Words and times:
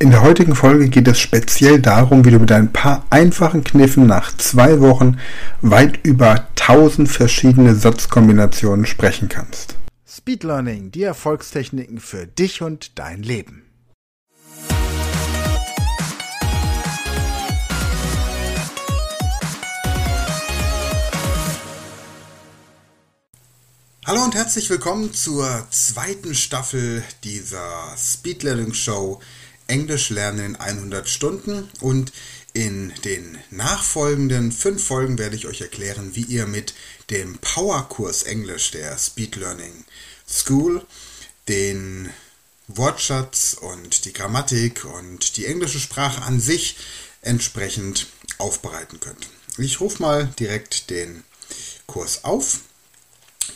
In 0.00 0.12
der 0.12 0.22
heutigen 0.22 0.54
Folge 0.54 0.88
geht 0.88 1.08
es 1.08 1.18
speziell 1.18 1.80
darum, 1.80 2.24
wie 2.24 2.30
du 2.30 2.38
mit 2.38 2.52
ein 2.52 2.72
paar 2.72 3.04
einfachen 3.10 3.64
Kniffen 3.64 4.06
nach 4.06 4.36
zwei 4.36 4.80
Wochen 4.80 5.18
weit 5.60 5.98
über 6.04 6.46
1000 6.60 7.08
verschiedene 7.08 7.74
Satzkombinationen 7.74 8.86
sprechen 8.86 9.28
kannst. 9.28 9.74
Speed 10.06 10.44
Learning, 10.44 10.92
die 10.92 11.02
Erfolgstechniken 11.02 11.98
für 11.98 12.28
dich 12.28 12.62
und 12.62 12.96
dein 12.96 13.24
Leben. 13.24 13.64
Hallo 24.06 24.22
und 24.22 24.36
herzlich 24.36 24.70
willkommen 24.70 25.12
zur 25.12 25.66
zweiten 25.70 26.36
Staffel 26.36 27.02
dieser 27.24 27.94
Speed 27.96 28.44
Learning 28.44 28.72
Show 28.72 29.20
Englisch 29.68 30.10
lernen 30.10 30.44
in 30.44 30.56
100 30.56 31.08
Stunden 31.08 31.70
und 31.80 32.12
in 32.54 32.92
den 33.04 33.38
nachfolgenden 33.50 34.50
fünf 34.50 34.84
Folgen 34.84 35.18
werde 35.18 35.36
ich 35.36 35.46
euch 35.46 35.60
erklären, 35.60 36.16
wie 36.16 36.22
ihr 36.22 36.46
mit 36.46 36.74
dem 37.10 37.38
Powerkurs 37.38 38.24
Englisch 38.24 38.72
der 38.72 38.98
Speed 38.98 39.36
Learning 39.36 39.84
School 40.28 40.84
den 41.46 42.10
Wortschatz 42.66 43.56
und 43.60 44.04
die 44.04 44.12
Grammatik 44.12 44.84
und 44.84 45.36
die 45.36 45.46
englische 45.46 45.80
Sprache 45.80 46.22
an 46.22 46.40
sich 46.40 46.76
entsprechend 47.22 48.06
aufbereiten 48.38 49.00
könnt. 49.00 49.28
Ich 49.56 49.80
rufe 49.80 50.02
mal 50.02 50.26
direkt 50.38 50.90
den 50.90 51.24
Kurs 51.86 52.24
auf. 52.24 52.60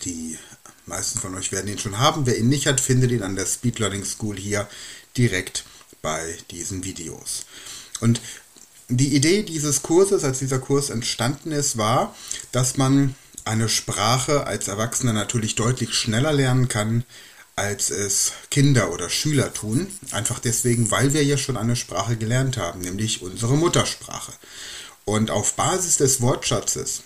Die 0.05 0.39
meisten 0.87 1.19
von 1.19 1.35
euch 1.35 1.53
werden 1.53 1.69
ihn 1.69 1.79
schon 1.79 1.99
haben. 1.99 2.27
Wer 2.27 2.39
ihn 2.39 2.49
nicht 2.49 2.67
hat, 2.67 2.81
findet 2.81 3.11
ihn 3.13 3.23
an 3.23 3.37
der 3.37 3.47
Speed 3.47 3.79
Learning 3.79 4.05
School 4.05 4.37
hier 4.37 4.69
direkt 5.17 5.65
bei 6.03 6.37
diesen 6.51 6.85
Videos. 6.85 7.47
Und 8.01 8.21
die 8.89 9.15
Idee 9.15 9.43
dieses 9.43 9.83
Kurses, 9.83 10.25
als 10.25 10.41
dieser 10.41 10.59
Kurs 10.59 10.91
entstanden 10.91 11.53
ist, 11.53 11.79
war, 11.79 12.15
dass 12.51 12.77
man 12.77 13.15
eine 13.45 13.69
Sprache 13.69 14.47
als 14.47 14.69
Erwachsener 14.69 15.13
natürlich 15.13 15.55
deutlich 15.55 15.95
schneller 15.95 16.33
lernen 16.33 16.69
kann, 16.69 17.05
als 17.57 17.91
es 17.91 18.33
Kinder 18.51 18.93
oder 18.93 19.09
Schüler 19.09 19.53
tun. 19.53 19.87
Einfach 20.11 20.39
deswegen, 20.39 20.91
weil 20.91 21.13
wir 21.13 21.25
ja 21.25 21.37
schon 21.37 21.57
eine 21.57 21.77
Sprache 21.77 22.17
gelernt 22.17 22.57
haben, 22.57 22.81
nämlich 22.81 23.23
unsere 23.23 23.57
Muttersprache. 23.57 24.33
Und 25.05 25.31
auf 25.31 25.55
Basis 25.55 25.97
des 25.97 26.21
Wortschatzes 26.21 27.03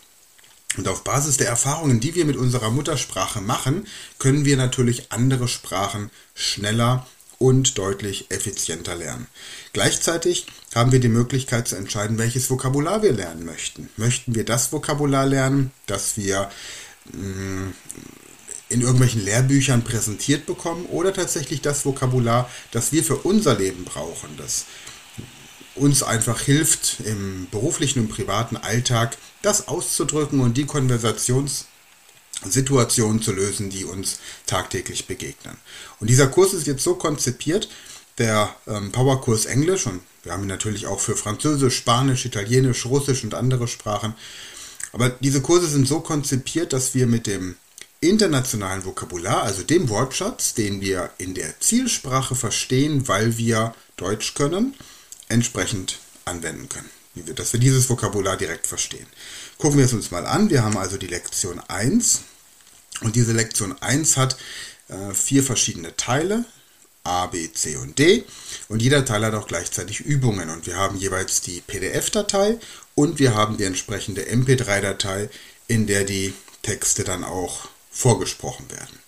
und 0.76 0.88
auf 0.88 1.04
Basis 1.04 1.36
der 1.36 1.48
Erfahrungen, 1.48 2.00
die 2.00 2.14
wir 2.14 2.26
mit 2.26 2.36
unserer 2.36 2.70
Muttersprache 2.70 3.40
machen, 3.40 3.86
können 4.18 4.44
wir 4.44 4.56
natürlich 4.56 5.10
andere 5.12 5.48
Sprachen 5.48 6.10
schneller 6.34 7.06
und 7.38 7.78
deutlich 7.78 8.30
effizienter 8.30 8.94
lernen. 8.94 9.26
Gleichzeitig 9.72 10.46
haben 10.74 10.92
wir 10.92 11.00
die 11.00 11.08
Möglichkeit 11.08 11.68
zu 11.68 11.76
entscheiden, 11.76 12.18
welches 12.18 12.50
Vokabular 12.50 13.02
wir 13.02 13.12
lernen 13.12 13.44
möchten. 13.44 13.88
Möchten 13.96 14.34
wir 14.34 14.44
das 14.44 14.72
Vokabular 14.72 15.26
lernen, 15.26 15.72
das 15.86 16.16
wir 16.16 16.50
mm, 17.12 17.70
in 18.68 18.80
irgendwelchen 18.80 19.24
Lehrbüchern 19.24 19.84
präsentiert 19.84 20.46
bekommen 20.46 20.86
oder 20.86 21.12
tatsächlich 21.12 21.62
das 21.62 21.84
Vokabular, 21.84 22.50
das 22.72 22.92
wir 22.92 23.04
für 23.04 23.16
unser 23.16 23.56
Leben 23.56 23.84
brauchen, 23.84 24.30
das 24.36 24.64
uns 25.74 26.02
einfach 26.02 26.40
hilft, 26.40 27.00
im 27.04 27.48
beruflichen 27.50 28.00
und 28.00 28.08
privaten 28.08 28.56
Alltag 28.56 29.16
das 29.42 29.68
auszudrücken 29.68 30.40
und 30.40 30.56
die 30.56 30.64
Konversations- 30.64 31.66
Situationen 32.44 33.22
zu 33.22 33.32
lösen, 33.32 33.70
die 33.70 33.84
uns 33.84 34.18
tagtäglich 34.46 35.06
begegnen. 35.06 35.56
Und 36.00 36.10
dieser 36.10 36.28
Kurs 36.28 36.52
ist 36.52 36.66
jetzt 36.66 36.82
so 36.82 36.94
konzipiert, 36.94 37.68
der 38.18 38.54
ähm, 38.66 38.92
Powerkurs 38.92 39.46
Englisch, 39.46 39.86
und 39.86 40.00
wir 40.22 40.32
haben 40.32 40.42
ihn 40.42 40.48
natürlich 40.48 40.86
auch 40.86 41.00
für 41.00 41.16
Französisch, 41.16 41.76
Spanisch, 41.76 42.24
Italienisch, 42.24 42.86
Russisch 42.86 43.24
und 43.24 43.34
andere 43.34 43.68
Sprachen. 43.68 44.14
Aber 44.92 45.10
diese 45.10 45.42
Kurse 45.42 45.68
sind 45.68 45.86
so 45.86 46.00
konzipiert, 46.00 46.72
dass 46.72 46.94
wir 46.94 47.06
mit 47.06 47.26
dem 47.26 47.56
internationalen 48.00 48.84
Vokabular, 48.84 49.42
also 49.42 49.62
dem 49.62 49.88
Wortschatz, 49.88 50.54
den 50.54 50.80
wir 50.80 51.10
in 51.18 51.34
der 51.34 51.58
Zielsprache 51.60 52.34
verstehen, 52.34 53.08
weil 53.08 53.36
wir 53.38 53.74
Deutsch 53.96 54.34
können, 54.34 54.74
entsprechend 55.28 55.98
anwenden 56.24 56.68
können. 56.68 56.90
Dass 57.34 57.52
wir 57.52 57.60
dieses 57.60 57.88
Vokabular 57.88 58.36
direkt 58.36 58.66
verstehen. 58.66 59.06
Gucken 59.58 59.78
wir 59.78 59.86
es 59.86 59.92
uns 59.92 60.10
mal 60.10 60.26
an. 60.26 60.50
Wir 60.50 60.62
haben 60.62 60.76
also 60.76 60.96
die 60.96 61.06
Lektion 61.06 61.60
1. 61.60 62.22
Und 63.00 63.16
diese 63.16 63.32
Lektion 63.32 63.80
1 63.80 64.16
hat 64.16 64.36
äh, 64.88 65.14
vier 65.14 65.42
verschiedene 65.42 65.96
Teile. 65.96 66.44
A, 67.04 67.26
B, 67.26 67.50
C 67.52 67.76
und 67.76 67.98
D. 67.98 68.24
Und 68.68 68.82
jeder 68.82 69.04
Teil 69.04 69.24
hat 69.24 69.34
auch 69.34 69.46
gleichzeitig 69.46 70.00
Übungen. 70.00 70.50
Und 70.50 70.66
wir 70.66 70.76
haben 70.76 70.98
jeweils 70.98 71.40
die 71.40 71.60
PDF-Datei 71.60 72.58
und 72.94 73.18
wir 73.18 73.34
haben 73.34 73.56
die 73.56 73.64
entsprechende 73.64 74.22
MP3-Datei, 74.22 75.30
in 75.68 75.86
der 75.86 76.04
die 76.04 76.34
Texte 76.62 77.04
dann 77.04 77.22
auch 77.22 77.68
vorgesprochen 77.90 78.70
werden. 78.70 78.98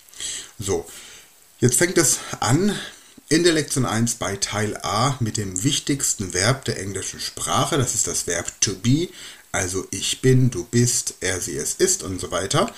So, 0.58 0.86
jetzt 1.58 1.76
fängt 1.76 1.98
es 1.98 2.18
an 2.40 2.78
in 3.28 3.44
der 3.44 3.52
Lektion 3.52 3.84
1 3.84 4.14
bei 4.14 4.36
Teil 4.36 4.76
A 4.82 5.16
mit 5.20 5.36
dem 5.36 5.62
wichtigsten 5.62 6.32
Verb 6.32 6.64
der 6.64 6.80
englischen 6.80 7.20
Sprache. 7.20 7.76
Das 7.76 7.94
ist 7.94 8.06
das 8.06 8.26
Verb 8.26 8.50
to 8.60 8.74
be, 8.74 9.08
also 9.52 9.86
ich 9.90 10.20
bin, 10.20 10.50
du 10.50 10.64
bist, 10.64 11.14
er, 11.20 11.40
sie, 11.40 11.56
es 11.56 11.74
ist 11.74 12.02
und 12.02 12.20
so 12.20 12.30
weiter. 12.30 12.72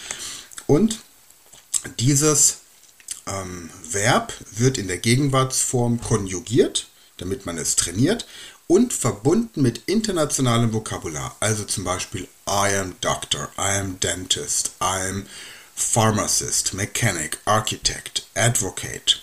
Und 0.67 1.01
dieses 1.99 2.59
ähm, 3.27 3.71
Verb 3.91 4.33
wird 4.53 4.79
in 4.79 4.89
der 4.89 4.99
Gegenwartsform 4.99 6.01
konjugiert, 6.01 6.89
damit 7.19 7.47
man 7.47 7.59
es 7.59 7.77
trainiert, 7.77 8.27
und 8.67 8.93
verbunden 8.93 9.63
mit 9.63 9.83
internationalem 9.87 10.73
Vokabular. 10.73 11.37
Also 11.41 11.65
zum 11.65 11.85
Beispiel 11.85 12.29
I 12.49 12.77
am 12.77 12.95
doctor, 13.01 13.51
I 13.59 13.79
am 13.81 13.99
dentist, 13.99 14.73
I 14.81 15.09
am 15.09 15.27
pharmacist, 15.75 16.75
mechanic, 16.75 17.39
architect, 17.47 18.27
advocate, 18.35 19.23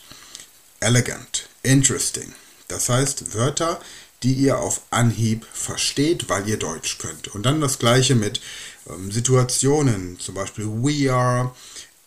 elegant, 0.80 1.48
interesting. 1.64 2.34
Das 2.68 2.90
heißt 2.90 3.34
Wörter, 3.34 3.80
die 4.24 4.34
ihr 4.34 4.58
auf 4.58 4.82
Anhieb 4.90 5.46
versteht, 5.54 6.30
weil 6.30 6.48
ihr 6.48 6.58
Deutsch 6.58 6.98
könnt. 6.98 7.28
Und 7.30 7.46
dann 7.46 7.62
das 7.62 7.80
gleiche 7.80 8.16
mit 8.16 8.42
ähm, 8.90 9.12
Situationen, 9.12 10.20
zum 10.20 10.36
Beispiel 10.36 10.66
We 10.66 11.12
are 11.12 11.54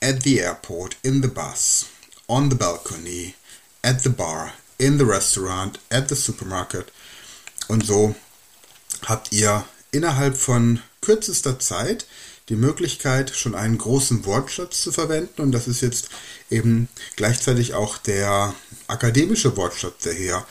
at 0.03 0.23
the 0.23 0.39
airport, 0.39 0.97
in 1.03 1.23
the 1.23 1.29
bus, 1.29 1.87
on 2.27 2.51
the 2.51 2.57
balcony, 2.57 3.35
at 3.83 4.03
the 4.03 4.09
bar, 4.09 4.53
in 4.79 4.99
the 4.99 5.05
restaurant, 5.05 5.79
at 5.91 6.09
the 6.09 6.17
supermarket. 6.17 6.93
Und 7.69 7.87
so 7.87 8.15
habt 9.07 9.33
ihr 9.33 9.65
innerhalb 9.93 10.37
von 10.37 10.83
kürzester 11.01 11.59
Zeit 11.59 12.07
die 12.51 12.57
Möglichkeit, 12.57 13.31
schon 13.35 13.55
einen 13.55 13.79
großen 13.79 14.27
Wortschatz 14.27 14.83
zu 14.83 14.93
verwenden. 14.93 15.41
Und 15.41 15.53
das 15.53 15.69
ist 15.69 15.81
jetzt 15.81 16.11
eben 16.51 16.89
gleichzeitig 17.17 17.75
auch 17.75 17.97
der 17.97 18.55
akademische 18.89 19.57
Wortschatz, 19.57 20.03
der 20.03 20.13
hier 20.13 20.45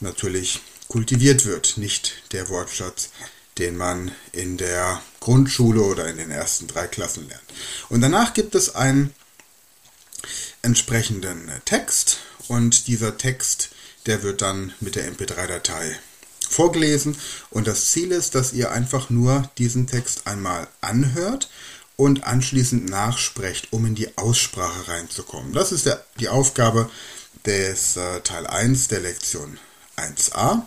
natürlich 0.00 0.60
kultiviert 0.88 1.44
wird, 1.44 1.76
nicht 1.76 2.22
der 2.32 2.48
Wortschatz, 2.48 3.10
den 3.58 3.76
man 3.76 4.12
in 4.32 4.56
der 4.56 5.02
Grundschule 5.20 5.82
oder 5.82 6.08
in 6.08 6.16
den 6.16 6.30
ersten 6.30 6.68
drei 6.68 6.86
Klassen 6.86 7.28
lernt. 7.28 7.42
Und 7.88 8.00
danach 8.00 8.34
gibt 8.34 8.54
es 8.54 8.74
einen 8.74 9.12
entsprechenden 10.62 11.50
Text 11.64 12.18
und 12.48 12.86
dieser 12.86 13.18
Text, 13.18 13.70
der 14.06 14.22
wird 14.22 14.42
dann 14.42 14.72
mit 14.80 14.94
der 14.94 15.12
MP3-Datei 15.12 15.98
vorgelesen 16.52 17.16
und 17.50 17.66
das 17.66 17.90
Ziel 17.90 18.12
ist, 18.12 18.34
dass 18.34 18.52
ihr 18.52 18.70
einfach 18.70 19.10
nur 19.10 19.50
diesen 19.58 19.86
Text 19.86 20.26
einmal 20.26 20.68
anhört 20.80 21.48
und 21.96 22.24
anschließend 22.24 22.88
nachsprecht, 22.88 23.72
um 23.72 23.86
in 23.86 23.94
die 23.94 24.16
Aussprache 24.16 24.88
reinzukommen. 24.88 25.52
Das 25.52 25.72
ist 25.72 25.86
der, 25.86 26.04
die 26.18 26.28
Aufgabe 26.28 26.90
des 27.46 27.96
äh, 27.96 28.20
Teil 28.20 28.46
1 28.46 28.88
der 28.88 29.00
Lektion 29.00 29.58
1a, 29.96 30.62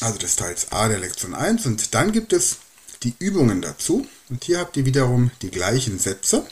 also 0.00 0.18
des 0.18 0.36
Teils 0.36 0.72
A 0.72 0.88
der 0.88 0.98
Lektion 0.98 1.34
1. 1.34 1.66
Und 1.66 1.94
dann 1.94 2.12
gibt 2.12 2.32
es 2.32 2.58
die 3.02 3.14
Übungen 3.18 3.62
dazu. 3.62 4.06
Und 4.28 4.44
hier 4.44 4.58
habt 4.58 4.76
ihr 4.76 4.84
wiederum 4.84 5.30
die 5.42 5.50
gleichen 5.50 5.98
Sätze. 5.98 6.46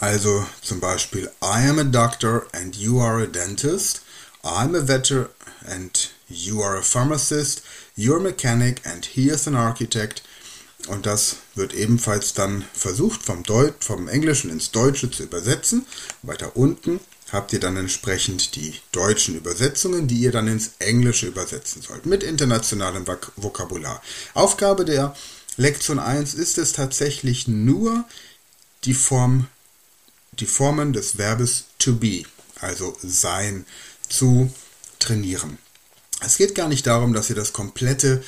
Also 0.00 0.46
zum 0.62 0.80
Beispiel, 0.80 1.30
I 1.42 1.68
am 1.68 1.78
a 1.78 1.84
doctor 1.84 2.46
and 2.52 2.74
you 2.76 3.00
are 3.00 3.22
a 3.22 3.26
dentist. 3.26 4.02
I'm 4.42 4.76
a 4.76 4.86
veteran 4.88 5.28
and 5.66 6.10
you 6.32 6.62
are 6.62 6.76
a 6.76 6.82
pharmacist, 6.82 7.62
you're 7.96 8.18
a 8.18 8.20
mechanic 8.20 8.80
and 8.86 9.04
he 9.04 9.28
is 9.28 9.46
an 9.46 9.54
architect. 9.54 10.22
Und 10.88 11.06
das 11.06 11.36
wird 11.54 11.74
ebenfalls 11.74 12.34
dann 12.34 12.64
versucht 12.72 13.22
vom, 13.22 13.44
Deut 13.44 13.84
vom 13.84 14.08
Englischen 14.08 14.50
ins 14.50 14.72
Deutsche 14.72 15.10
zu 15.10 15.22
übersetzen. 15.22 15.86
Weiter 16.22 16.56
unten 16.56 16.98
habt 17.30 17.52
ihr 17.52 17.60
dann 17.60 17.76
entsprechend 17.76 18.56
die 18.56 18.74
deutschen 18.90 19.36
Übersetzungen, 19.36 20.08
die 20.08 20.18
ihr 20.18 20.32
dann 20.32 20.48
ins 20.48 20.72
Englische 20.80 21.26
übersetzen 21.26 21.82
sollt, 21.82 22.04
mit 22.04 22.22
internationalem 22.22 23.06
Vokabular. 23.36 24.02
Aufgabe 24.34 24.84
der 24.84 25.14
Lektion 25.56 25.98
1 25.98 26.34
ist 26.34 26.58
es 26.58 26.72
tatsächlich 26.72 27.46
nur, 27.46 28.04
die, 28.84 28.94
Form, 28.94 29.46
die 30.32 30.46
Formen 30.46 30.92
des 30.92 31.16
Verbes 31.16 31.64
to 31.78 31.94
be, 31.94 32.24
also 32.60 32.96
sein, 33.02 33.66
zu 34.08 34.52
trainieren. 34.98 35.58
Es 36.24 36.36
geht 36.36 36.54
gar 36.54 36.68
nicht 36.68 36.86
darum, 36.86 37.12
dass 37.12 37.30
ihr 37.30 37.36
das 37.36 37.52
komplette 37.52 38.22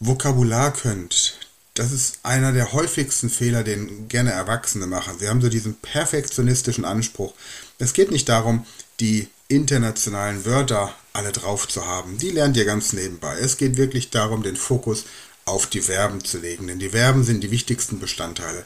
Vokabular 0.00 0.72
könnt. 0.72 1.38
Das 1.74 1.90
ist 1.90 2.18
einer 2.22 2.52
der 2.52 2.72
häufigsten 2.72 3.30
Fehler, 3.30 3.64
den 3.64 4.08
gerne 4.08 4.32
Erwachsene 4.32 4.86
machen. 4.86 5.18
Sie 5.18 5.28
haben 5.28 5.40
so 5.40 5.48
diesen 5.48 5.74
perfektionistischen 5.74 6.84
Anspruch. 6.84 7.34
Es 7.78 7.92
geht 7.92 8.10
nicht 8.10 8.28
darum, 8.28 8.64
die 9.00 9.28
internationalen 9.48 10.44
Wörter 10.44 10.94
alle 11.12 11.32
drauf 11.32 11.66
zu 11.68 11.86
haben. 11.86 12.18
Die 12.18 12.30
lernt 12.30 12.56
ihr 12.56 12.64
ganz 12.64 12.92
nebenbei. 12.92 13.36
Es 13.38 13.56
geht 13.56 13.76
wirklich 13.76 14.10
darum, 14.10 14.42
den 14.42 14.56
Fokus 14.56 15.04
auf 15.44 15.66
die 15.66 15.80
Verben 15.80 16.24
zu 16.24 16.38
legen, 16.38 16.66
denn 16.66 16.78
die 16.78 16.90
Verben 16.90 17.24
sind 17.24 17.42
die 17.42 17.50
wichtigsten 17.50 17.98
Bestandteile 18.00 18.64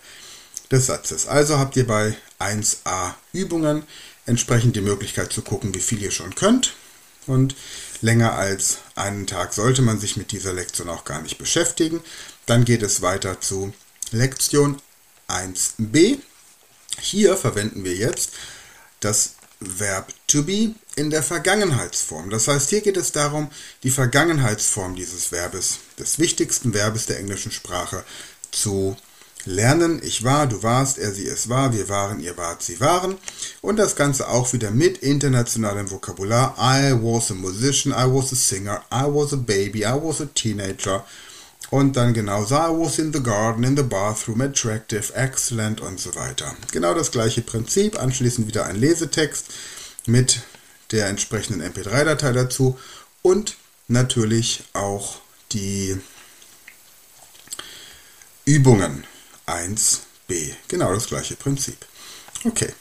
des 0.71 0.87
Satzes. 0.87 1.27
Also 1.27 1.59
habt 1.59 1.77
ihr 1.77 1.87
bei 1.87 2.15
1a 2.39 3.15
Übungen 3.33 3.83
entsprechend 4.27 4.77
die 4.77 4.81
Möglichkeit 4.81 5.33
zu 5.33 5.43
gucken, 5.43 5.75
wie 5.75 5.81
viel 5.81 6.03
ihr 6.03 6.11
schon 6.11 6.35
könnt. 6.35 6.75
Und 7.28 7.54
länger 8.00 8.32
als 8.32 8.78
einen 8.96 9.26
Tag 9.26 9.54
sollte 9.54 9.82
man 9.82 10.00
sich 10.00 10.16
mit 10.16 10.32
dieser 10.32 10.52
Lektion 10.52 10.88
auch 10.88 11.04
gar 11.04 11.22
nicht 11.22 11.38
beschäftigen. 11.38 12.00
Dann 12.46 12.64
geht 12.64 12.82
es 12.82 13.02
weiter 13.02 13.40
zu 13.40 13.72
Lektion 14.10 14.80
1b. 15.28 16.19
Hier 17.00 17.36
verwenden 17.36 17.84
wir 17.84 17.94
jetzt 17.94 18.32
das 19.00 19.34
Verb 19.60 20.12
to 20.26 20.42
be 20.42 20.75
in 20.96 21.10
der 21.10 21.22
Vergangenheitsform. 21.22 22.30
Das 22.30 22.48
heißt, 22.48 22.70
hier 22.70 22.80
geht 22.80 22.96
es 22.96 23.12
darum, 23.12 23.50
die 23.82 23.90
Vergangenheitsform 23.90 24.94
dieses 24.94 25.26
Verbes, 25.26 25.78
des 25.98 26.19
wichtigsten 26.19 26.72
Verbes 26.72 27.06
der 27.06 27.19
englischen 27.19 27.52
Sprache, 27.52 28.04
zu 28.50 28.96
lernen. 29.44 30.00
Ich 30.02 30.25
war, 30.25 30.46
du 30.46 30.62
warst, 30.62 30.99
er, 30.99 31.12
sie, 31.12 31.26
es 31.26 31.49
war, 31.49 31.73
wir 31.73 31.88
waren, 31.88 32.20
ihr 32.20 32.37
wart, 32.37 32.62
sie 32.62 32.81
waren. 32.81 33.17
Und 33.61 33.76
das 33.76 33.96
Ganze 33.96 34.29
auch 34.29 34.52
wieder 34.52 34.70
mit 34.70 34.99
internationalem 34.99 35.90
Vokabular. 35.90 36.55
I 36.58 36.93
was 36.93 37.31
a 37.31 37.35
musician, 37.35 37.93
I 37.93 38.06
was 38.06 38.32
a 38.32 38.37
singer, 38.37 38.82
I 38.93 39.05
was 39.06 39.32
a 39.32 39.37
baby, 39.37 39.81
I 39.81 39.94
was 39.94 40.20
a 40.20 40.26
teenager. 40.26 41.05
Und 41.70 41.96
dann 41.96 42.14
genauso, 42.14 42.55
I 42.55 42.70
was 42.70 42.99
in 42.99 43.12
the 43.12 43.23
garden, 43.23 43.62
in 43.62 43.76
the 43.76 43.82
bathroom, 43.82 44.40
attractive, 44.40 45.12
excellent 45.14 45.81
und 45.81 46.00
so 46.00 46.14
weiter. 46.14 46.56
Genau 46.73 46.94
das 46.94 47.11
gleiche 47.11 47.43
Prinzip. 47.43 48.00
Anschließend 48.00 48.46
wieder 48.46 48.64
ein 48.64 48.76
Lesetext 48.76 49.46
mit 50.06 50.40
der 50.93 51.08
entsprechenden 51.08 51.62
MP3-Datei 51.62 52.32
dazu 52.32 52.79
und 53.20 53.56
natürlich 53.88 54.64
auch 54.73 55.20
die 55.52 55.99
Übungen 58.46 59.05
1b. 59.49 60.55
Genau 60.69 60.93
das 60.93 61.06
gleiche 61.06 61.37
Prinzip. 61.37 61.77
Okay. 62.45 62.73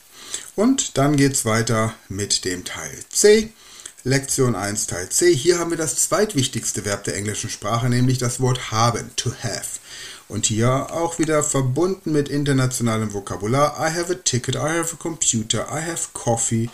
Und 0.55 0.97
dann 0.97 1.15
geht 1.15 1.33
es 1.33 1.45
weiter 1.45 1.93
mit 2.09 2.45
dem 2.45 2.65
Teil 2.65 2.97
C. 3.09 3.51
Lektion 4.03 4.55
1 4.55 4.87
Teil 4.87 5.09
C. 5.09 5.35
Hier 5.35 5.59
haben 5.59 5.71
wir 5.71 5.77
das 5.77 5.95
zweitwichtigste 5.97 6.85
Verb 6.85 7.03
der 7.03 7.15
englischen 7.15 7.49
Sprache, 7.49 7.89
nämlich 7.89 8.17
das 8.17 8.39
Wort 8.39 8.71
haben, 8.71 9.11
to 9.15 9.31
have. 9.43 9.79
Und 10.29 10.45
hier 10.45 10.91
auch 10.91 11.19
wieder 11.19 11.43
verbunden 11.43 12.11
mit 12.11 12.29
internationalem 12.29 13.13
Vokabular. 13.13 13.77
I 13.79 13.93
have 13.93 14.11
a 14.11 14.15
ticket, 14.15 14.55
I 14.55 14.79
have 14.79 14.93
a 14.93 14.97
computer, 14.97 15.67
I 15.69 15.81
have 15.81 16.09
coffee, 16.13 16.69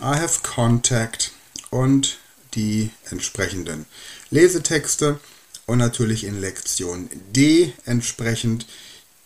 I 0.00 0.16
have 0.16 0.40
contact 0.42 1.32
und 1.70 2.18
die 2.54 2.90
entsprechenden 3.10 3.86
Lesetexte 4.30 5.18
und 5.66 5.78
natürlich 5.78 6.24
in 6.24 6.40
Lektion 6.40 7.08
D 7.34 7.72
entsprechend 7.84 8.66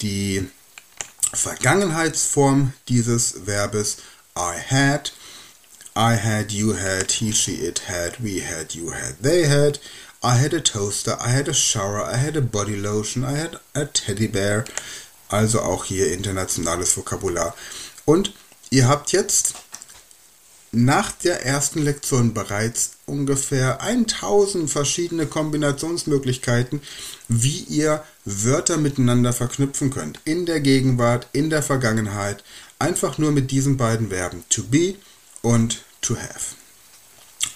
die 0.00 0.48
Vergangenheitsform 1.32 2.72
dieses 2.88 3.34
Verbes 3.44 3.98
I 4.36 4.58
had. 4.58 5.12
I 5.96 6.14
had, 6.14 6.52
you 6.52 6.74
had, 6.74 7.10
he, 7.10 7.32
she, 7.32 7.56
it 7.56 7.88
had, 7.88 8.20
we 8.20 8.40
had, 8.40 8.74
you 8.74 8.90
had, 8.92 9.20
they 9.20 9.46
had. 9.46 9.80
I 10.22 10.36
had 10.36 10.52
a 10.52 10.60
toaster, 10.60 11.16
I 11.20 11.30
had 11.30 11.48
a 11.48 11.54
shower, 11.54 12.02
I 12.02 12.16
had 12.16 12.36
a 12.36 12.40
body 12.40 12.76
lotion, 12.76 13.24
I 13.24 13.36
had 13.36 13.58
a 13.74 13.84
teddy 13.84 14.28
bear. 14.28 14.64
Also 15.28 15.60
auch 15.60 15.84
hier 15.84 16.12
internationales 16.12 16.96
Vokabular. 16.96 17.54
Und 18.04 18.32
ihr 18.70 18.88
habt 18.88 19.12
jetzt 19.12 19.54
nach 20.72 21.12
der 21.12 21.46
ersten 21.46 21.80
Lektion 21.82 22.34
bereits 22.34 22.92
ungefähr 23.06 23.80
1000 23.80 24.70
verschiedene 24.70 25.26
Kombinationsmöglichkeiten, 25.26 26.82
wie 27.28 27.60
ihr 27.60 28.04
Wörter 28.24 28.76
miteinander 28.76 29.32
verknüpfen 29.32 29.90
könnt. 29.90 30.20
In 30.24 30.44
der 30.46 30.60
Gegenwart, 30.60 31.28
in 31.32 31.50
der 31.50 31.62
Vergangenheit. 31.62 32.44
Einfach 32.78 33.18
nur 33.18 33.32
mit 33.32 33.50
diesen 33.50 33.76
beiden 33.76 34.10
Verben 34.10 34.44
to 34.50 34.62
be 34.62 34.94
und 35.42 35.82
to 36.00 36.16
have. 36.16 36.54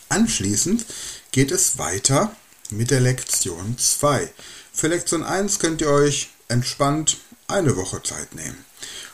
Anschließend 0.09 0.85
geht 1.31 1.53
es 1.53 1.79
weiter 1.79 2.35
mit 2.71 2.91
der 2.91 3.01
Lektion 3.01 3.77
2. 3.79 4.31
Für 4.73 4.89
Lektion 4.89 5.23
1 5.23 5.59
könnt 5.59 5.81
ihr 5.81 5.91
euch 5.91 6.31
entspannt 6.49 7.19
eine 7.47 7.77
Woche 7.77 8.03
Zeit 8.03 8.35
nehmen. 8.35 8.65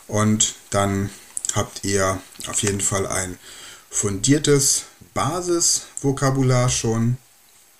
Und 0.06 0.54
dann 0.70 1.10
habt 1.54 1.84
ihr 1.84 2.20
auf 2.46 2.62
jeden 2.62 2.80
Fall 2.80 3.06
ein 3.06 3.38
fundiertes 3.90 4.84
Basisvokabular 5.14 6.68
schon 6.68 7.16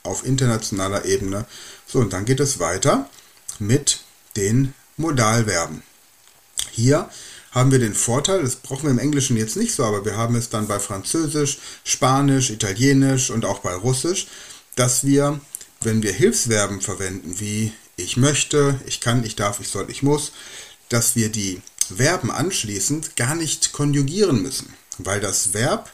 auf 0.03 0.25
internationaler 0.25 1.05
Ebene. 1.05 1.47
So, 1.87 2.01
und 2.01 2.13
dann 2.13 2.25
geht 2.25 2.41
es 2.41 2.59
weiter 2.59 3.09
mit 3.59 4.01
den 4.37 4.75
Modalverben. 4.97 5.83
Hier 6.71 7.09
haben 7.51 7.71
wir 7.71 7.79
den 7.79 7.95
Vorteil, 7.95 8.43
das 8.43 8.57
brauchen 8.57 8.85
wir 8.85 8.91
im 8.91 8.99
Englischen 8.99 9.37
jetzt 9.37 9.57
nicht 9.57 9.75
so, 9.75 9.85
aber 9.85 10.05
wir 10.05 10.17
haben 10.17 10.37
es 10.37 10.49
dann 10.51 10.69
bei 10.69 10.79
Französisch, 10.79 11.59
Spanisch, 11.85 12.51
Italienisch 12.51 13.31
und 13.31 13.45
auch 13.45 13.61
bei 13.61 13.75
Russisch, 13.75 14.27
dass 14.77 15.05
wir, 15.05 15.41
wenn 15.81 16.03
wir 16.03 16.13
Hilfsverben 16.13 16.81
verwenden 16.81 17.41
wie 17.41 17.73
ich 17.97 18.17
möchte, 18.17 18.79
ich 18.87 19.01
kann, 19.01 19.25
ich 19.25 19.35
darf, 19.35 19.61
ich 19.61 19.69
soll, 19.69 19.91
ich 19.91 20.03
muss, 20.03 20.33
dass 20.89 21.17
wir 21.17 21.31
die 21.31 21.61
Verben 21.95 22.31
anschließend 22.31 23.17
gar 23.17 23.35
nicht 23.35 23.73
konjugieren 23.73 24.43
müssen, 24.43 24.73
weil 24.99 25.21
das 25.21 25.53
Verb 25.53 25.91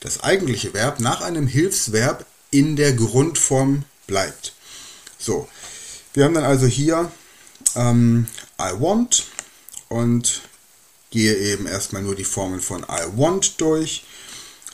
das 0.00 0.22
eigentliche 0.22 0.74
Verb 0.74 1.00
nach 1.00 1.20
einem 1.20 1.46
Hilfsverb 1.46 2.26
in 2.50 2.76
der 2.76 2.92
Grundform 2.92 3.84
bleibt. 4.06 4.54
So, 5.18 5.48
wir 6.14 6.24
haben 6.24 6.34
dann 6.34 6.44
also 6.44 6.66
hier 6.66 7.10
ähm, 7.74 8.26
I 8.60 8.72
want 8.78 9.26
und 9.88 10.42
gehe 11.10 11.34
eben 11.36 11.66
erstmal 11.66 12.02
nur 12.02 12.14
die 12.14 12.24
Formeln 12.24 12.60
von 12.60 12.82
I 12.82 13.16
want 13.16 13.60
durch 13.60 14.04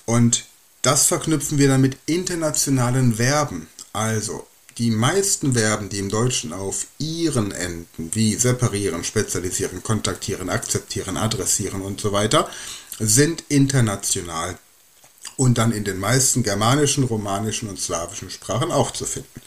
und 0.06 0.44
das 0.82 1.06
verknüpfen 1.06 1.58
wir 1.58 1.68
dann 1.68 1.80
mit 1.80 1.96
internationalen 2.06 3.14
Verben. 3.14 3.68
Also 3.92 4.46
die 4.78 4.90
meisten 4.90 5.54
Verben, 5.54 5.88
die 5.88 5.98
im 5.98 6.10
Deutschen 6.10 6.52
auf 6.52 6.86
ihren 6.98 7.52
enden, 7.52 8.10
wie 8.12 8.34
separieren, 8.34 9.04
spezialisieren, 9.04 9.82
kontaktieren, 9.82 10.50
akzeptieren, 10.50 11.16
adressieren 11.16 11.80
und 11.80 12.00
so 12.00 12.12
weiter, 12.12 12.50
sind 12.98 13.44
international 13.48 14.58
und 15.36 15.58
dann 15.58 15.72
in 15.72 15.84
den 15.84 15.98
meisten 15.98 16.42
germanischen, 16.42 17.04
romanischen 17.04 17.68
und 17.68 17.80
slawischen 17.80 18.30
Sprachen 18.30 18.72
auch 18.72 18.90
zu 18.90 19.04
finden. 19.04 19.40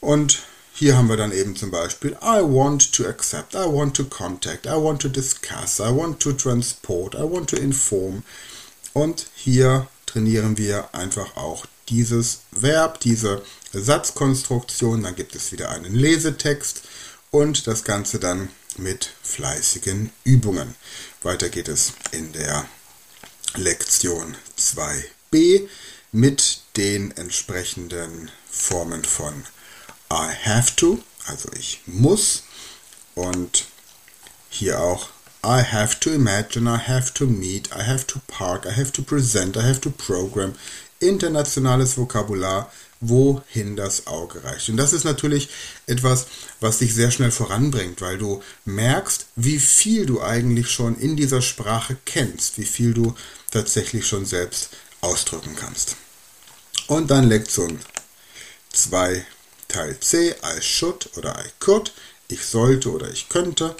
Und 0.00 0.40
hier 0.72 0.96
haben 0.96 1.08
wir 1.08 1.16
dann 1.16 1.32
eben 1.32 1.56
zum 1.56 1.70
Beispiel 1.70 2.12
I 2.22 2.40
want 2.40 2.92
to 2.92 3.06
accept, 3.06 3.54
I 3.54 3.66
want 3.66 3.96
to 3.96 4.04
contact, 4.04 4.66
I 4.66 4.76
want 4.76 5.02
to 5.02 5.08
discuss, 5.08 5.80
I 5.80 5.90
want 5.90 6.20
to 6.20 6.32
transport, 6.32 7.14
I 7.14 7.22
want 7.22 7.50
to 7.50 7.56
inform. 7.56 8.22
Und 8.92 9.26
hier 9.34 9.88
trainieren 10.06 10.56
wir 10.56 10.94
einfach 10.94 11.36
auch 11.36 11.66
dieses 11.88 12.40
Verb, 12.52 13.00
diese 13.00 13.42
Satzkonstruktion. 13.72 15.02
Dann 15.02 15.16
gibt 15.16 15.34
es 15.34 15.52
wieder 15.52 15.70
einen 15.70 15.94
Lesetext 15.94 16.82
und 17.30 17.66
das 17.66 17.84
Ganze 17.84 18.18
dann 18.18 18.48
mit 18.76 19.10
fleißigen 19.22 20.10
Übungen. 20.24 20.74
Weiter 21.22 21.48
geht 21.48 21.68
es 21.68 21.94
in 22.12 22.32
der 22.32 22.66
Lektion 23.56 24.36
2b 24.58 25.68
mit 26.12 26.60
den 26.76 27.10
entsprechenden 27.16 28.30
Formen 28.50 29.04
von 29.04 29.44
I 30.12 30.32
have 30.44 30.76
to, 30.76 30.98
also 31.26 31.50
ich 31.58 31.80
muss, 31.86 32.44
und 33.14 33.66
hier 34.48 34.80
auch 34.80 35.08
I 35.44 35.62
have 35.62 36.00
to 36.00 36.10
imagine, 36.10 36.68
I 36.68 36.78
have 36.78 37.14
to 37.14 37.26
meet, 37.26 37.68
I 37.72 37.82
have 37.82 38.06
to 38.08 38.20
park, 38.26 38.66
I 38.66 38.72
have 38.72 38.92
to 38.92 39.02
present, 39.02 39.56
I 39.56 39.62
have 39.62 39.80
to 39.80 39.90
program, 39.90 40.54
internationales 41.00 41.96
Vokabular, 41.96 42.70
wohin 43.00 43.76
das 43.76 44.06
Auge 44.06 44.42
reicht. 44.42 44.68
Und 44.68 44.76
das 44.76 44.92
ist 44.92 45.04
natürlich 45.04 45.48
etwas, 45.86 46.26
was 46.60 46.78
dich 46.78 46.94
sehr 46.94 47.10
schnell 47.10 47.30
voranbringt, 47.30 48.00
weil 48.00 48.18
du 48.18 48.42
merkst, 48.64 49.26
wie 49.36 49.58
viel 49.58 50.06
du 50.06 50.20
eigentlich 50.20 50.70
schon 50.70 50.98
in 50.98 51.16
dieser 51.16 51.42
Sprache 51.42 51.96
kennst, 52.04 52.58
wie 52.58 52.64
viel 52.64 52.94
du 52.94 53.14
tatsächlich 53.50 54.06
schon 54.06 54.26
selbst 54.26 54.70
ausdrücken 55.00 55.56
kannst. 55.56 55.96
Und 56.86 57.10
dann 57.10 57.28
Lektion 57.28 57.78
2 58.72 59.24
Teil 59.68 59.98
C, 60.00 60.30
I 60.30 60.62
should 60.62 61.10
oder 61.16 61.38
I 61.38 61.50
could, 61.58 61.92
ich 62.28 62.44
sollte 62.44 62.90
oder 62.90 63.10
ich 63.10 63.28
könnte. 63.28 63.76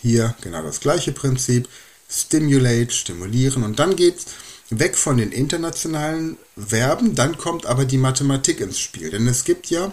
Hier 0.00 0.34
genau 0.40 0.62
das 0.62 0.80
gleiche 0.80 1.12
Prinzip, 1.12 1.68
stimulate, 2.08 2.90
stimulieren 2.90 3.62
und 3.62 3.78
dann 3.78 3.96
geht 3.96 4.18
es 4.18 4.26
weg 4.70 4.96
von 4.96 5.16
den 5.16 5.32
internationalen 5.32 6.38
Verben, 6.56 7.14
dann 7.14 7.38
kommt 7.38 7.66
aber 7.66 7.84
die 7.84 7.98
Mathematik 7.98 8.60
ins 8.60 8.78
Spiel, 8.78 9.10
denn 9.10 9.26
es 9.28 9.44
gibt 9.44 9.70
ja 9.70 9.92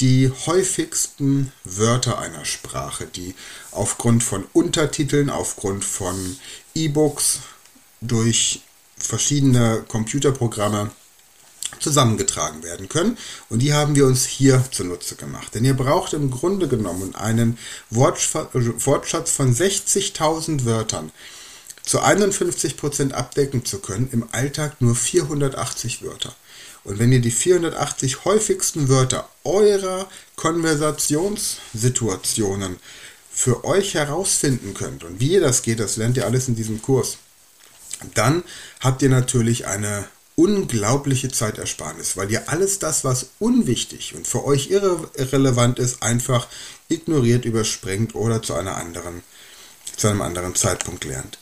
die 0.00 0.30
häufigsten 0.46 1.52
Wörter 1.62 2.18
einer 2.18 2.44
Sprache, 2.44 3.06
die 3.06 3.34
aufgrund 3.70 4.22
von 4.22 4.44
Untertiteln, 4.52 5.30
aufgrund 5.30 5.84
von 5.84 6.36
E-Books 6.74 7.40
durch 8.06 8.62
verschiedene 8.96 9.84
Computerprogramme 9.88 10.92
zusammengetragen 11.80 12.62
werden 12.62 12.88
können. 12.88 13.18
Und 13.48 13.58
die 13.60 13.74
haben 13.74 13.96
wir 13.96 14.06
uns 14.06 14.24
hier 14.24 14.64
zunutze 14.70 15.16
gemacht. 15.16 15.52
Denn 15.54 15.64
ihr 15.64 15.74
braucht 15.74 16.12
im 16.12 16.30
Grunde 16.30 16.68
genommen 16.68 17.16
einen 17.16 17.58
Wortschatz 17.90 19.32
von 19.32 19.52
60.000 19.54 20.64
Wörtern 20.64 21.10
zu 21.82 22.00
51% 22.00 23.10
abdecken 23.12 23.64
zu 23.64 23.80
können, 23.80 24.08
im 24.12 24.28
Alltag 24.32 24.80
nur 24.80 24.94
480 24.94 26.02
Wörter. 26.02 26.34
Und 26.84 26.98
wenn 26.98 27.12
ihr 27.12 27.20
die 27.20 27.30
480 27.30 28.24
häufigsten 28.24 28.88
Wörter 28.88 29.28
eurer 29.42 30.08
Konversationssituationen 30.36 32.76
für 33.30 33.64
euch 33.64 33.94
herausfinden 33.94 34.74
könnt, 34.74 35.04
und 35.04 35.20
wie 35.20 35.32
ihr 35.32 35.40
das 35.40 35.62
geht, 35.62 35.80
das 35.80 35.96
lernt 35.96 36.16
ihr 36.16 36.26
alles 36.26 36.48
in 36.48 36.56
diesem 36.56 36.80
Kurs, 36.80 37.18
dann 38.14 38.42
habt 38.80 39.02
ihr 39.02 39.10
natürlich 39.10 39.66
eine 39.66 40.06
unglaubliche 40.36 41.28
Zeitersparnis, 41.28 42.16
weil 42.16 42.30
ihr 42.30 42.48
alles 42.48 42.78
das, 42.78 43.04
was 43.04 43.30
unwichtig 43.38 44.14
und 44.14 44.26
für 44.26 44.44
euch 44.44 44.70
irre 44.70 45.08
irrelevant 45.14 45.78
ist, 45.78 46.02
einfach 46.02 46.48
ignoriert, 46.88 47.44
überspringt 47.44 48.14
oder 48.14 48.42
zu 48.42 48.54
einer 48.54 48.76
anderen, 48.76 49.22
zu 49.96 50.08
einem 50.08 50.22
anderen 50.22 50.54
Zeitpunkt 50.54 51.04
lernt. 51.04 51.38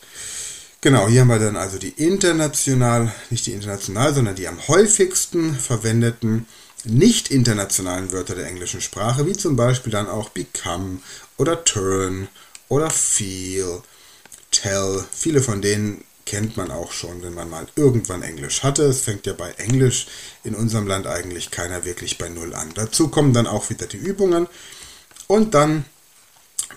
Genau, 0.83 1.09
hier 1.09 1.23
haben 1.23 1.28
wir 1.28 1.38
dann 1.38 1.57
also 1.57 1.78
die 1.78 1.90
international, 1.90 3.14
nicht 3.31 3.47
die 3.47 3.52
international, 3.52 4.14
sondern 4.14 4.35
die 4.35 4.49
am 4.49 4.66
häufigsten 4.69 5.54
verwendeten 5.54 6.47
nicht 6.85 7.31
internationalen 7.31 8.12
Wörter 8.12 8.35
der 8.35 8.47
englischen 8.47 8.81
Sprache, 8.81 9.26
wie 9.26 9.35
zum 9.35 9.57
Beispiel 9.57 9.92
dann 9.92 10.09
auch 10.09 10.31
become 10.31 10.99
oder 11.37 11.64
turn 11.64 12.28
oder 12.69 12.90
feel, 12.90 13.83
tell. 14.50 15.04
Viele 15.12 15.40
von 15.40 15.62
denen 15.62 16.04
kennt 16.24 16.56
man 16.56 16.70
auch 16.70 16.92
schon, 16.92 17.22
wenn 17.22 17.34
man 17.34 17.50
mal 17.50 17.66
irgendwann 17.76 18.22
Englisch 18.22 18.62
hatte. 18.62 18.84
Es 18.84 19.02
fängt 19.02 19.26
ja 19.26 19.32
bei 19.32 19.50
Englisch 19.52 20.06
in 20.44 20.54
unserem 20.54 20.86
Land 20.86 21.06
eigentlich 21.06 21.50
keiner 21.50 21.84
wirklich 21.84 22.18
bei 22.18 22.28
Null 22.28 22.54
an. 22.54 22.70
Dazu 22.74 23.08
kommen 23.08 23.32
dann 23.32 23.46
auch 23.46 23.70
wieder 23.70 23.86
die 23.86 23.96
Übungen 23.96 24.46
und 25.26 25.54
dann 25.54 25.84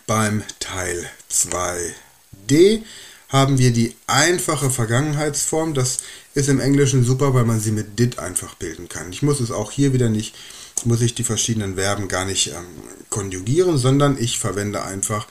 beim 0.07 0.43
Teil 0.59 1.09
2d 1.31 2.83
haben 3.29 3.57
wir 3.57 3.71
die 3.71 3.95
einfache 4.07 4.69
Vergangenheitsform. 4.69 5.73
Das 5.73 5.99
ist 6.35 6.49
im 6.49 6.59
Englischen 6.59 7.03
super, 7.03 7.33
weil 7.33 7.45
man 7.45 7.59
sie 7.59 7.71
mit 7.71 7.97
did 7.99 8.19
einfach 8.19 8.55
bilden 8.55 8.87
kann. 8.87 9.11
Ich 9.11 9.23
muss 9.23 9.39
es 9.39 9.51
auch 9.51 9.71
hier 9.71 9.93
wieder 9.93 10.09
nicht, 10.09 10.35
muss 10.83 11.01
ich 11.01 11.15
die 11.15 11.23
verschiedenen 11.23 11.75
Verben 11.75 12.07
gar 12.07 12.25
nicht 12.25 12.47
ähm, 12.47 12.65
konjugieren, 13.09 13.77
sondern 13.77 14.17
ich 14.17 14.37
verwende 14.37 14.83
einfach 14.83 15.27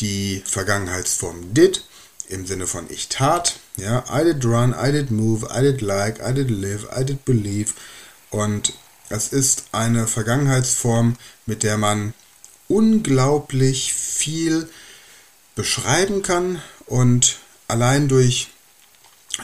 die 0.00 0.42
Vergangenheitsform 0.46 1.52
did 1.52 1.84
im 2.32 2.46
Sinne 2.46 2.66
von 2.66 2.86
ich 2.88 3.08
tat. 3.08 3.58
Ja, 3.76 4.04
I 4.10 4.24
did 4.24 4.44
run, 4.44 4.74
I 4.74 4.90
did 4.90 5.10
move, 5.10 5.46
I 5.54 5.60
did 5.60 5.80
like, 5.80 6.20
I 6.20 6.32
did 6.32 6.50
live, 6.50 6.86
I 6.98 7.04
did 7.04 7.24
believe. 7.24 7.74
Und 8.30 8.74
es 9.08 9.28
ist 9.28 9.64
eine 9.72 10.06
Vergangenheitsform, 10.06 11.16
mit 11.46 11.62
der 11.62 11.76
man 11.76 12.14
unglaublich 12.68 13.92
viel 13.92 14.68
beschreiben 15.54 16.22
kann 16.22 16.62
und 16.86 17.36
allein 17.68 18.08
durch, 18.08 18.48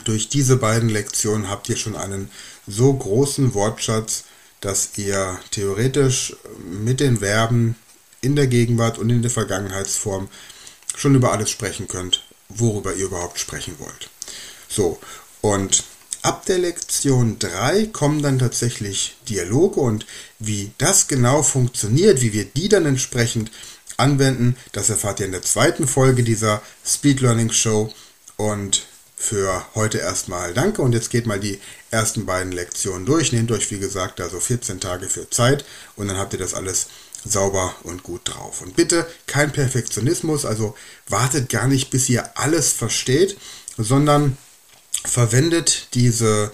durch 0.05 0.29
diese 0.29 0.57
beiden 0.57 0.89
Lektionen 0.89 1.49
habt 1.49 1.69
ihr 1.69 1.77
schon 1.77 1.95
einen 1.95 2.31
so 2.65 2.91
großen 2.93 3.53
Wortschatz, 3.53 4.23
dass 4.61 4.97
ihr 4.97 5.39
theoretisch 5.51 6.35
mit 6.65 6.99
den 6.99 7.17
Verben 7.17 7.75
in 8.21 8.35
der 8.35 8.47
Gegenwart 8.47 8.97
und 8.97 9.09
in 9.09 9.21
der 9.21 9.31
Vergangenheitsform 9.31 10.29
schon 10.95 11.15
über 11.15 11.31
alles 11.31 11.49
sprechen 11.49 11.87
könnt, 11.87 12.23
worüber 12.49 12.93
ihr 12.93 13.05
überhaupt 13.05 13.39
sprechen 13.39 13.75
wollt. 13.79 14.09
So, 14.67 14.99
und 15.41 15.83
ab 16.21 16.45
der 16.45 16.59
Lektion 16.59 17.39
3 17.39 17.87
kommen 17.87 18.21
dann 18.21 18.39
tatsächlich 18.39 19.17
Dialoge 19.29 19.79
und 19.79 20.05
wie 20.37 20.71
das 20.77 21.07
genau 21.07 21.43
funktioniert, 21.43 22.21
wie 22.21 22.33
wir 22.33 22.45
die 22.45 22.69
dann 22.69 22.85
entsprechend 22.85 23.51
anwenden. 23.97 24.55
Das 24.71 24.89
erfahrt 24.89 25.19
ihr 25.19 25.25
in 25.25 25.31
der 25.31 25.41
zweiten 25.41 25.87
Folge 25.87 26.23
dieser 26.23 26.61
Speed 26.85 27.21
Learning 27.21 27.51
Show. 27.51 27.93
Und 28.37 28.87
für 29.19 29.65
heute 29.75 29.97
erstmal 29.97 30.53
danke. 30.53 30.81
Und 30.81 30.93
jetzt 30.93 31.09
geht 31.09 31.27
mal 31.27 31.41
die 31.41 31.59
ersten 31.91 32.25
beiden 32.25 32.53
Lektionen 32.53 33.05
durch. 33.05 33.33
Nehmt 33.33 33.51
euch, 33.51 33.69
wie 33.69 33.79
gesagt, 33.79 34.19
da 34.19 34.29
so 34.29 34.39
14 34.39 34.79
Tage 34.79 35.07
für 35.07 35.29
Zeit 35.29 35.65
und 35.97 36.07
dann 36.07 36.17
habt 36.17 36.31
ihr 36.33 36.39
das 36.39 36.53
alles 36.53 36.87
sauber 37.25 37.75
und 37.83 38.03
gut 38.03 38.21
drauf. 38.25 38.61
Und 38.61 38.75
bitte 38.75 39.07
kein 39.27 39.51
Perfektionismus, 39.51 40.45
also 40.45 40.75
wartet 41.07 41.49
gar 41.49 41.67
nicht, 41.67 41.89
bis 41.89 42.09
ihr 42.09 42.37
alles 42.37 42.71
versteht, 42.71 43.37
sondern 43.77 44.37
verwendet 45.05 45.87
diese, 45.93 46.51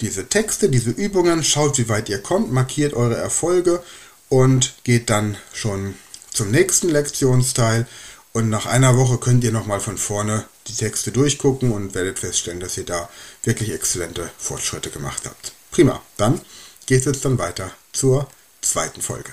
diese 0.00 0.28
Texte, 0.28 0.68
diese 0.68 0.90
Übungen, 0.90 1.44
schaut, 1.44 1.78
wie 1.78 1.88
weit 1.88 2.08
ihr 2.08 2.22
kommt, 2.22 2.52
markiert 2.52 2.94
eure 2.94 3.16
Erfolge 3.16 3.82
und 4.28 4.74
geht 4.84 5.10
dann 5.10 5.36
schon 5.52 5.94
zum 6.32 6.50
nächsten 6.50 6.88
Lektionsteil 6.88 7.86
und 8.32 8.50
nach 8.50 8.66
einer 8.66 8.98
Woche 8.98 9.16
könnt 9.16 9.44
ihr 9.44 9.52
nochmal 9.52 9.80
von 9.80 9.96
vorne 9.96 10.44
die 10.66 10.74
Texte 10.74 11.12
durchgucken 11.12 11.72
und 11.72 11.94
werdet 11.94 12.18
feststellen, 12.18 12.60
dass 12.60 12.76
ihr 12.76 12.84
da 12.84 13.08
wirklich 13.44 13.72
exzellente 13.72 14.30
Fortschritte 14.36 14.90
gemacht 14.90 15.22
habt. 15.24 15.52
Prima, 15.70 16.02
dann 16.18 16.40
geht 16.84 17.00
es 17.00 17.06
jetzt 17.06 17.24
dann 17.24 17.38
weiter 17.38 17.70
zur 17.92 18.28
zweiten 18.60 19.00
Folge. 19.00 19.32